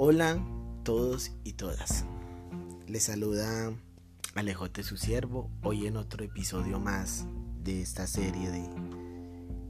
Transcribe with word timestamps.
Hola 0.00 0.40
todos 0.84 1.32
y 1.42 1.54
todas. 1.54 2.04
Les 2.86 3.02
saluda 3.02 3.72
Alejote 4.36 4.84
su 4.84 4.96
siervo, 4.96 5.50
hoy 5.64 5.88
en 5.88 5.96
otro 5.96 6.22
episodio 6.22 6.78
más 6.78 7.26
de 7.64 7.82
esta 7.82 8.06
serie 8.06 8.48
de, 8.52 8.62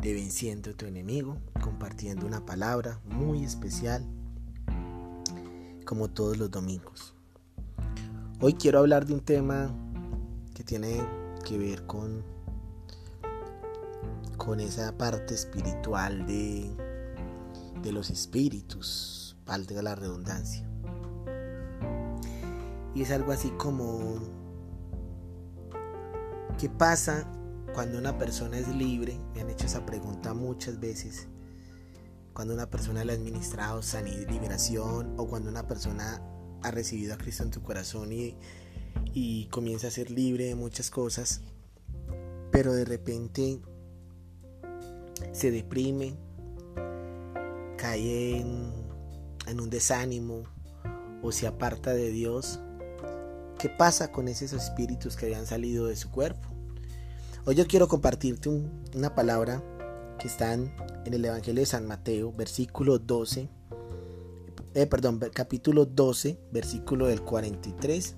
de 0.00 0.12
Venciendo 0.12 0.76
tu 0.76 0.84
enemigo, 0.84 1.38
compartiendo 1.62 2.26
una 2.26 2.44
palabra 2.44 3.00
muy 3.06 3.42
especial 3.42 4.06
como 5.86 6.10
todos 6.10 6.36
los 6.36 6.50
domingos. 6.50 7.14
Hoy 8.42 8.52
quiero 8.52 8.80
hablar 8.80 9.06
de 9.06 9.14
un 9.14 9.20
tema 9.20 9.74
que 10.52 10.62
tiene 10.62 11.00
que 11.42 11.56
ver 11.56 11.86
con 11.86 12.22
con 14.36 14.60
esa 14.60 14.94
parte 14.98 15.32
espiritual 15.32 16.26
de, 16.26 16.70
de 17.82 17.92
los 17.92 18.10
espíritus, 18.10 19.27
valga 19.48 19.82
la 19.82 19.94
redundancia. 19.94 20.68
Y 22.94 23.02
es 23.02 23.10
algo 23.10 23.32
así 23.32 23.50
como, 23.50 24.20
¿qué 26.58 26.68
pasa 26.68 27.26
cuando 27.74 27.98
una 27.98 28.18
persona 28.18 28.58
es 28.58 28.68
libre? 28.68 29.18
Me 29.34 29.40
han 29.40 29.50
hecho 29.50 29.66
esa 29.66 29.86
pregunta 29.86 30.34
muchas 30.34 30.78
veces. 30.78 31.28
Cuando 32.34 32.54
una 32.54 32.70
persona 32.70 33.04
le 33.04 33.12
ha 33.12 33.16
administrado 33.16 33.82
sanidad 33.82 34.28
liberación 34.30 35.14
o 35.16 35.26
cuando 35.26 35.48
una 35.48 35.66
persona 35.66 36.22
ha 36.62 36.70
recibido 36.70 37.14
a 37.14 37.18
Cristo 37.18 37.42
en 37.42 37.50
tu 37.50 37.62
corazón 37.62 38.12
y, 38.12 38.36
y 39.12 39.46
comienza 39.46 39.88
a 39.88 39.90
ser 39.90 40.10
libre 40.10 40.44
de 40.44 40.54
muchas 40.54 40.90
cosas, 40.90 41.40
pero 42.52 42.72
de 42.74 42.84
repente 42.84 43.60
se 45.32 45.50
deprime, 45.50 46.16
cae 47.76 48.40
en, 48.40 48.87
un 49.56 49.70
desánimo 49.70 50.44
o 51.22 51.32
se 51.32 51.46
aparta 51.46 51.94
de 51.94 52.10
Dios, 52.10 52.60
¿qué 53.58 53.68
pasa 53.68 54.12
con 54.12 54.28
esos 54.28 54.52
espíritus 54.52 55.16
que 55.16 55.26
habían 55.26 55.46
salido 55.46 55.86
de 55.86 55.96
su 55.96 56.10
cuerpo? 56.10 56.48
Hoy 57.44 57.54
yo 57.54 57.66
quiero 57.66 57.88
compartirte 57.88 58.50
una 58.94 59.14
palabra 59.14 59.62
que 60.18 60.28
está 60.28 60.52
en, 60.52 60.70
el 61.06 61.24
Evangelio 61.24 61.62
de 61.62 61.66
San 61.66 61.86
Mateo, 61.86 62.32
versículo 62.32 62.98
12, 62.98 63.48
eh, 64.74 64.86
perdón, 64.86 65.18
capítulo 65.32 65.86
12, 65.86 66.38
versículo 66.52 67.06
del 67.06 67.22
43 67.22 68.14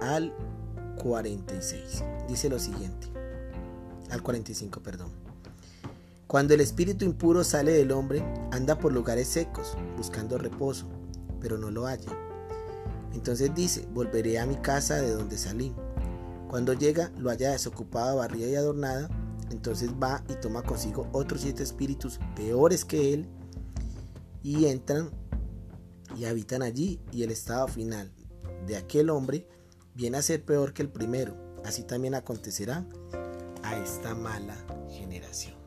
al 0.00 0.32
46. 1.02 2.04
Dice 2.28 2.48
lo 2.48 2.60
siguiente, 2.60 3.08
al 4.10 4.22
45, 4.22 4.80
perdón. 4.80 5.23
Cuando 6.26 6.54
el 6.54 6.60
espíritu 6.60 7.04
impuro 7.04 7.44
sale 7.44 7.72
del 7.72 7.92
hombre, 7.92 8.24
anda 8.50 8.78
por 8.78 8.92
lugares 8.92 9.28
secos, 9.28 9.76
buscando 9.96 10.38
reposo, 10.38 10.86
pero 11.38 11.58
no 11.58 11.70
lo 11.70 11.86
halla. 11.86 12.10
Entonces 13.12 13.54
dice, 13.54 13.86
volveré 13.92 14.38
a 14.38 14.46
mi 14.46 14.56
casa 14.56 14.96
de 14.96 15.10
donde 15.12 15.36
salí. 15.36 15.74
Cuando 16.48 16.72
llega, 16.72 17.12
lo 17.18 17.30
halla 17.30 17.52
desocupada, 17.52 18.14
barrida 18.14 18.48
y 18.48 18.54
adornada, 18.54 19.08
entonces 19.50 19.90
va 20.02 20.24
y 20.28 20.34
toma 20.34 20.62
consigo 20.62 21.08
otros 21.12 21.42
siete 21.42 21.62
espíritus 21.62 22.18
peores 22.34 22.84
que 22.84 23.12
él, 23.12 23.28
y 24.42 24.66
entran 24.66 25.10
y 26.16 26.24
habitan 26.24 26.62
allí, 26.62 27.00
y 27.12 27.22
el 27.22 27.30
estado 27.30 27.68
final 27.68 28.10
de 28.66 28.76
aquel 28.76 29.10
hombre 29.10 29.46
viene 29.94 30.16
a 30.16 30.22
ser 30.22 30.44
peor 30.44 30.72
que 30.72 30.82
el 30.82 30.88
primero. 30.88 31.36
Así 31.64 31.82
también 31.82 32.14
acontecerá 32.14 32.86
a 33.62 33.76
esta 33.76 34.14
mala 34.14 34.56
generación. 34.88 35.63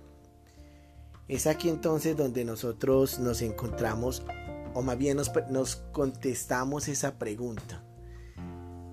Es 1.27 1.45
aquí 1.45 1.67
entonces 1.67 2.15
donde 2.15 2.45
nosotros 2.45 3.19
nos 3.19 3.41
encontramos, 3.41 4.23
o 4.73 4.81
más 4.81 4.97
bien 4.97 5.17
nos, 5.17 5.75
contestamos 5.91 6.87
esa 6.87 7.19
pregunta. 7.19 7.83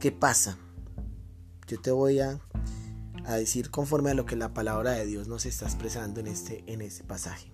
¿Qué 0.00 0.10
pasa? 0.10 0.58
Yo 1.68 1.80
te 1.80 1.92
voy 1.92 2.18
a, 2.18 2.40
decir 3.28 3.70
conforme 3.70 4.10
a 4.10 4.14
lo 4.14 4.26
que 4.26 4.34
la 4.34 4.52
palabra 4.52 4.92
de 4.92 5.06
Dios 5.06 5.28
nos 5.28 5.46
está 5.46 5.66
expresando 5.66 6.20
en 6.20 6.26
este, 6.26 6.64
en 6.66 6.82
este 6.82 7.04
pasaje. 7.04 7.52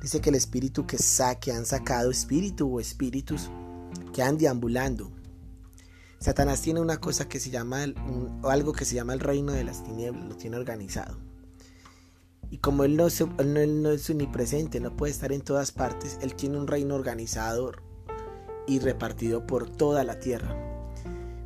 Dice 0.00 0.20
que 0.20 0.30
el 0.30 0.36
espíritu 0.36 0.86
que, 0.86 0.98
saque 0.98 1.50
han 1.52 1.66
sacado 1.66 2.10
espíritu 2.10 2.76
o 2.76 2.80
espíritus 2.80 3.50
que 4.12 4.22
han 4.22 4.38
deambulando. 4.38 5.10
Satanás 6.20 6.62
tiene 6.62 6.80
una 6.80 6.98
cosa 6.98 7.28
que 7.28 7.40
se 7.40 7.50
llama, 7.50 7.84
algo 8.44 8.72
que 8.72 8.84
se 8.84 8.94
llama 8.94 9.14
el 9.14 9.20
reino 9.20 9.52
de 9.52 9.64
las 9.64 9.82
tinieblas, 9.82 10.24
lo 10.26 10.36
tiene 10.36 10.56
organizado. 10.56 11.18
Y 12.54 12.58
como 12.58 12.84
él 12.84 12.96
no, 12.96 13.08
es, 13.08 13.20
él 13.20 13.82
no 13.82 13.90
es 13.90 14.08
omnipresente, 14.08 14.78
no 14.78 14.96
puede 14.96 15.10
estar 15.10 15.32
en 15.32 15.40
todas 15.40 15.72
partes, 15.72 16.20
él 16.22 16.36
tiene 16.36 16.56
un 16.56 16.68
reino 16.68 16.94
organizado 16.94 17.72
y 18.68 18.78
repartido 18.78 19.44
por 19.44 19.68
toda 19.68 20.04
la 20.04 20.20
tierra. 20.20 20.56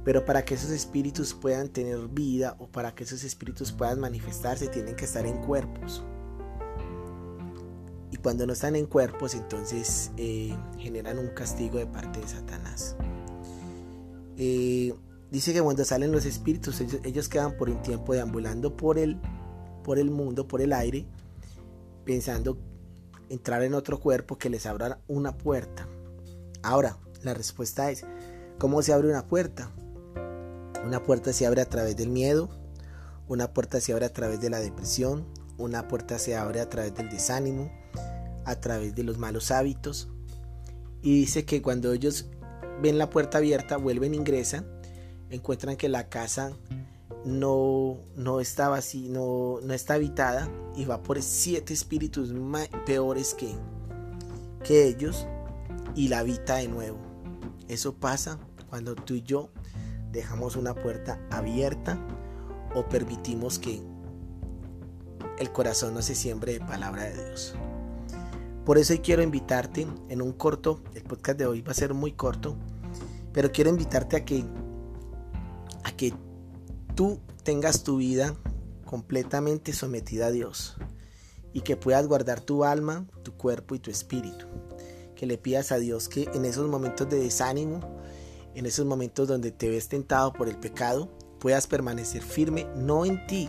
Pero 0.04 0.26
para 0.26 0.44
que 0.44 0.52
esos 0.52 0.68
espíritus 0.68 1.32
puedan 1.32 1.70
tener 1.70 2.08
vida 2.08 2.56
o 2.58 2.66
para 2.68 2.94
que 2.94 3.04
esos 3.04 3.24
espíritus 3.24 3.72
puedan 3.72 4.00
manifestarse, 4.00 4.68
tienen 4.68 4.96
que 4.96 5.06
estar 5.06 5.24
en 5.24 5.38
cuerpos. 5.38 6.04
Y 8.10 8.18
cuando 8.18 8.46
no 8.46 8.52
están 8.52 8.76
en 8.76 8.84
cuerpos, 8.84 9.32
entonces 9.32 10.10
eh, 10.18 10.54
generan 10.76 11.18
un 11.18 11.28
castigo 11.28 11.78
de 11.78 11.86
parte 11.86 12.20
de 12.20 12.28
Satanás. 12.28 12.96
Eh, 14.36 14.92
dice 15.30 15.54
que 15.54 15.62
cuando 15.62 15.86
salen 15.86 16.12
los 16.12 16.26
espíritus, 16.26 16.82
ellos, 16.82 17.00
ellos, 17.02 17.30
quedan 17.30 17.56
por 17.56 17.70
un 17.70 17.80
tiempo 17.80 18.12
deambulando 18.12 18.76
por 18.76 18.98
el 18.98 19.18
por 19.88 19.98
el 19.98 20.10
mundo, 20.10 20.46
por 20.46 20.60
el 20.60 20.74
aire, 20.74 21.06
pensando 22.04 22.58
entrar 23.30 23.62
en 23.62 23.72
otro 23.72 23.98
cuerpo 23.98 24.36
que 24.36 24.50
les 24.50 24.66
abra 24.66 25.00
una 25.08 25.38
puerta. 25.38 25.88
Ahora, 26.62 26.98
la 27.22 27.32
respuesta 27.32 27.90
es, 27.90 28.04
¿cómo 28.58 28.82
se 28.82 28.92
abre 28.92 29.08
una 29.08 29.26
puerta? 29.26 29.72
Una 30.84 31.02
puerta 31.02 31.32
se 31.32 31.46
abre 31.46 31.62
a 31.62 31.70
través 31.70 31.96
del 31.96 32.10
miedo, 32.10 32.50
una 33.28 33.54
puerta 33.54 33.80
se 33.80 33.94
abre 33.94 34.04
a 34.04 34.12
través 34.12 34.42
de 34.42 34.50
la 34.50 34.60
depresión, 34.60 35.24
una 35.56 35.88
puerta 35.88 36.18
se 36.18 36.36
abre 36.36 36.60
a 36.60 36.68
través 36.68 36.94
del 36.94 37.08
desánimo, 37.08 37.72
a 38.44 38.56
través 38.56 38.94
de 38.94 39.04
los 39.04 39.16
malos 39.16 39.50
hábitos. 39.50 40.10
Y 41.00 41.18
dice 41.20 41.46
que 41.46 41.62
cuando 41.62 41.94
ellos 41.94 42.26
ven 42.82 42.98
la 42.98 43.08
puerta 43.08 43.38
abierta, 43.38 43.78
vuelven, 43.78 44.14
ingresan, 44.14 44.66
encuentran 45.30 45.78
que 45.78 45.88
la 45.88 46.10
casa 46.10 46.52
no, 47.24 47.98
no 48.16 48.40
estaba 48.40 48.78
así, 48.78 49.08
no, 49.08 49.58
no 49.62 49.74
está 49.74 49.94
habitada 49.94 50.48
y 50.76 50.84
va 50.84 51.02
por 51.02 51.20
siete 51.22 51.74
espíritus 51.74 52.32
peores 52.86 53.34
que, 53.34 53.54
que 54.64 54.86
ellos 54.86 55.26
y 55.94 56.08
la 56.08 56.20
habita 56.20 56.56
de 56.56 56.68
nuevo. 56.68 56.98
Eso 57.68 57.94
pasa 57.94 58.38
cuando 58.70 58.94
tú 58.94 59.14
y 59.14 59.22
yo 59.22 59.50
dejamos 60.12 60.56
una 60.56 60.74
puerta 60.74 61.20
abierta 61.30 61.98
o 62.74 62.88
permitimos 62.88 63.58
que 63.58 63.82
el 65.38 65.52
corazón 65.52 65.94
no 65.94 66.02
se 66.02 66.14
siembre 66.14 66.52
de 66.54 66.60
palabra 66.60 67.04
de 67.04 67.14
Dios. 67.14 67.54
Por 68.64 68.78
eso 68.78 68.92
hoy 68.92 68.98
quiero 68.98 69.22
invitarte 69.22 69.86
en 70.08 70.20
un 70.20 70.32
corto, 70.32 70.82
el 70.94 71.02
podcast 71.02 71.38
de 71.38 71.46
hoy 71.46 71.62
va 71.62 71.72
a 71.72 71.74
ser 71.74 71.94
muy 71.94 72.12
corto, 72.12 72.56
pero 73.32 73.50
quiero 73.50 73.70
invitarte 73.70 74.16
a 74.16 74.24
que 74.24 74.44
a 75.84 75.92
que 75.92 76.12
tú 76.98 77.20
tengas 77.44 77.84
tu 77.84 77.98
vida 77.98 78.34
completamente 78.84 79.72
sometida 79.72 80.26
a 80.26 80.30
Dios 80.32 80.76
y 81.52 81.60
que 81.60 81.76
puedas 81.76 82.04
guardar 82.08 82.40
tu 82.40 82.64
alma, 82.64 83.06
tu 83.22 83.34
cuerpo 83.34 83.76
y 83.76 83.78
tu 83.78 83.92
espíritu. 83.92 84.46
Que 85.14 85.24
le 85.24 85.38
pidas 85.38 85.70
a 85.70 85.78
Dios 85.78 86.08
que 86.08 86.24
en 86.34 86.44
esos 86.44 86.68
momentos 86.68 87.08
de 87.08 87.20
desánimo, 87.20 87.78
en 88.56 88.66
esos 88.66 88.84
momentos 88.84 89.28
donde 89.28 89.52
te 89.52 89.68
ves 89.68 89.86
tentado 89.86 90.32
por 90.32 90.48
el 90.48 90.56
pecado, 90.56 91.08
puedas 91.38 91.68
permanecer 91.68 92.20
firme 92.20 92.66
no 92.74 93.04
en 93.04 93.24
ti, 93.28 93.48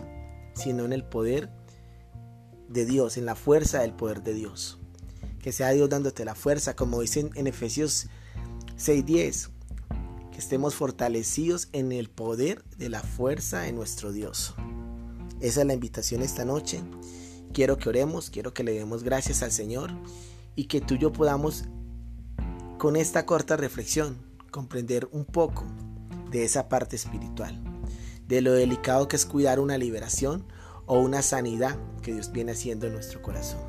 sino 0.54 0.84
en 0.84 0.92
el 0.92 1.02
poder 1.02 1.50
de 2.68 2.84
Dios, 2.84 3.16
en 3.16 3.26
la 3.26 3.34
fuerza 3.34 3.80
del 3.80 3.94
poder 3.94 4.22
de 4.22 4.34
Dios. 4.34 4.78
Que 5.42 5.50
sea 5.50 5.70
Dios 5.70 5.90
dándote 5.90 6.24
la 6.24 6.36
fuerza, 6.36 6.76
como 6.76 7.00
dicen 7.00 7.32
en 7.34 7.48
Efesios 7.48 8.06
6:10 8.76 9.50
estemos 10.38 10.74
fortalecidos 10.74 11.68
en 11.72 11.92
el 11.92 12.08
poder 12.08 12.64
de 12.76 12.88
la 12.88 13.02
fuerza 13.02 13.60
de 13.60 13.72
nuestro 13.72 14.12
Dios. 14.12 14.54
Esa 15.40 15.60
es 15.60 15.66
la 15.66 15.74
invitación 15.74 16.22
esta 16.22 16.44
noche. 16.44 16.82
Quiero 17.52 17.78
que 17.78 17.88
oremos, 17.88 18.30
quiero 18.30 18.54
que 18.54 18.64
le 18.64 18.72
demos 18.72 19.02
gracias 19.02 19.42
al 19.42 19.52
Señor 19.52 19.90
y 20.54 20.64
que 20.64 20.80
tú 20.80 20.94
y 20.94 20.98
yo 20.98 21.12
podamos 21.12 21.64
con 22.78 22.96
esta 22.96 23.26
corta 23.26 23.56
reflexión 23.56 24.18
comprender 24.50 25.08
un 25.12 25.24
poco 25.24 25.64
de 26.30 26.44
esa 26.44 26.68
parte 26.68 26.96
espiritual, 26.96 27.60
de 28.26 28.40
lo 28.40 28.52
delicado 28.52 29.08
que 29.08 29.16
es 29.16 29.26
cuidar 29.26 29.60
una 29.60 29.78
liberación 29.78 30.46
o 30.86 30.98
una 30.98 31.22
sanidad 31.22 31.78
que 32.02 32.12
Dios 32.12 32.32
viene 32.32 32.52
haciendo 32.52 32.86
en 32.86 32.94
nuestro 32.94 33.22
corazón. 33.22 33.60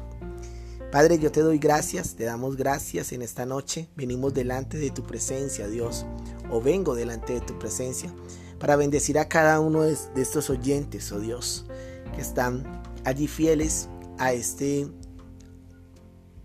Padre, 0.91 1.19
yo 1.19 1.31
te 1.31 1.39
doy 1.39 1.57
gracias, 1.57 2.15
te 2.15 2.25
damos 2.25 2.57
gracias 2.57 3.13
en 3.13 3.21
esta 3.21 3.45
noche. 3.45 3.87
Venimos 3.95 4.33
delante 4.33 4.77
de 4.77 4.91
tu 4.91 5.03
presencia, 5.03 5.69
Dios, 5.69 6.05
o 6.51 6.62
vengo 6.62 6.94
delante 6.94 7.33
de 7.33 7.42
tu 7.42 7.57
presencia 7.57 8.13
para 8.59 8.75
bendecir 8.75 9.18
a 9.18 9.27
cada 9.27 9.59
uno 9.59 9.81
de, 9.81 9.98
estos 10.15 10.50
oyentes, 10.51 11.12
oh 11.12 11.19
Dios, 11.19 11.65
que 12.13 12.21
están 12.21 12.83
allí 13.06 13.27
fieles 13.27 13.89
a 14.19 14.33
este 14.33 14.88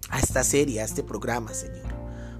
a 0.08 0.20
esta 0.20 0.44
serie, 0.44 0.81
a 0.81 0.85
este 0.85 1.03
programa, 1.03 1.53
Señor. 1.53 1.94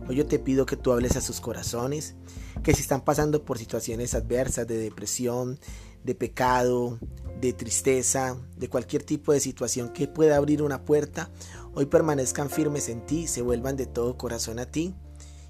Hoy 0.09 0.17
yo 0.17 0.27
te 0.27 0.39
pido 0.39 0.67
que 0.67 0.77
tú 0.77 0.93
hables 0.93 1.17
a 1.17 1.21
sus 1.21 1.41
corazones, 1.41 2.15
que 2.63 2.73
si 2.73 2.81
están 2.81 3.03
pasando 3.03 3.45
por 3.45 3.59
situaciones 3.59 4.15
adversas 4.15 4.69
de 4.69 4.79
depresión, 4.79 5.59
de 6.05 6.15
pecado, 6.15 7.01
de 7.41 7.53
tristeza, 7.53 8.37
de 8.57 8.69
cualquier 8.69 9.03
tipo 9.03 9.33
de 9.33 9.41
situación 9.41 9.89
que 9.93 10.07
pueda 10.07 10.37
abrir 10.37 10.63
una 10.63 10.85
puerta, 10.85 11.29
hoy 11.75 11.87
permanezcan 11.87 12.49
firmes 12.49 12.89
en 12.89 13.05
ti, 13.05 13.27
se 13.27 13.43
vuelvan 13.43 13.77
de 13.77 13.87
todo 13.87 14.17
corazón 14.17 14.61
a 14.61 14.67
ti 14.67 14.95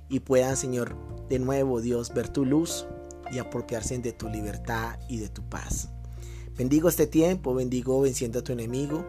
y 0.09 0.21
puedan, 0.21 0.57
Señor, 0.57 0.97
de 1.29 1.39
nuevo, 1.39 1.81
Dios, 1.81 2.13
ver 2.15 2.29
tu 2.29 2.45
luz 2.45 2.87
y 3.33 3.39
apropiarse 3.39 3.99
de 3.99 4.13
tu 4.13 4.29
libertad 4.29 4.99
y 5.09 5.19
de 5.19 5.29
tu 5.29 5.43
paz. 5.49 5.89
Bendigo 6.57 6.89
este 6.89 7.07
tiempo, 7.07 7.55
bendigo 7.55 8.01
venciendo 8.01 8.39
a 8.39 8.43
tu 8.43 8.53
enemigo. 8.53 9.05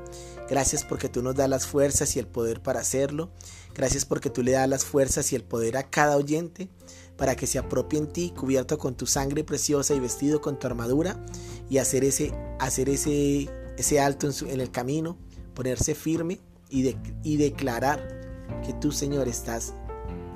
Gracias 0.49 0.83
porque 0.83 1.07
tú 1.07 1.21
nos 1.21 1.35
das 1.35 1.49
las 1.49 1.65
fuerzas 1.65 2.15
y 2.15 2.19
el 2.19 2.27
poder 2.27 2.61
para 2.61 2.81
hacerlo. 2.81 3.31
Gracias 3.73 4.05
porque 4.05 4.29
tú 4.29 4.43
le 4.43 4.51
das 4.51 4.67
las 4.67 4.83
fuerzas 4.83 5.31
y 5.31 5.35
el 5.35 5.43
poder 5.43 5.77
a 5.77 5.89
cada 5.89 6.17
oyente 6.17 6.67
para 7.15 7.35
que 7.35 7.47
se 7.47 7.57
apropie 7.57 7.99
en 7.99 8.07
ti, 8.07 8.33
cubierto 8.35 8.77
con 8.77 8.95
tu 8.95 9.05
sangre 9.05 9.43
preciosa 9.43 9.93
y 9.93 9.99
vestido 9.99 10.41
con 10.41 10.59
tu 10.59 10.67
armadura, 10.67 11.23
y 11.69 11.79
hacer 11.79 12.03
ese, 12.03 12.31
hacer 12.59 12.89
ese, 12.89 13.49
ese 13.77 13.99
alto 13.99 14.29
en, 14.45 14.61
el 14.61 14.71
camino, 14.71 15.17
ponerse 15.55 15.95
firme 15.95 16.39
y, 16.69 16.95
y 17.23 17.37
declarar 17.37 18.45
que 18.63 18.73
tú, 18.73 18.91
Señor, 18.91 19.27
estás 19.27 19.73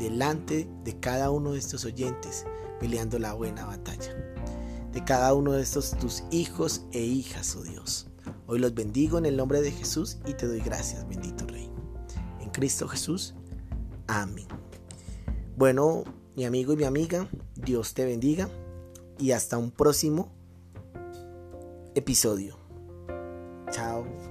delante 0.01 0.67
de 0.83 0.99
cada 0.99 1.29
uno 1.29 1.51
de 1.51 1.59
estos 1.59 1.85
oyentes 1.85 2.45
peleando 2.79 3.19
la 3.19 3.33
buena 3.33 3.65
batalla. 3.65 4.15
De 4.91 5.03
cada 5.03 5.33
uno 5.33 5.53
de 5.53 5.61
estos 5.61 5.91
tus 5.91 6.23
hijos 6.31 6.85
e 6.91 6.99
hijas, 6.99 7.55
oh 7.55 7.63
Dios. 7.63 8.07
Hoy 8.47 8.59
los 8.59 8.73
bendigo 8.73 9.17
en 9.19 9.25
el 9.25 9.37
nombre 9.37 9.61
de 9.61 9.71
Jesús 9.71 10.17
y 10.25 10.33
te 10.33 10.47
doy 10.47 10.59
gracias, 10.59 11.07
bendito 11.07 11.45
Rey. 11.45 11.69
En 12.39 12.49
Cristo 12.49 12.87
Jesús. 12.87 13.35
Amén. 14.07 14.47
Bueno, 15.55 16.03
mi 16.35 16.45
amigo 16.45 16.73
y 16.73 16.77
mi 16.77 16.83
amiga, 16.85 17.29
Dios 17.55 17.93
te 17.93 18.03
bendiga 18.03 18.49
y 19.19 19.31
hasta 19.31 19.57
un 19.57 19.69
próximo 19.69 20.31
episodio. 21.93 22.57
Chao. 23.69 24.30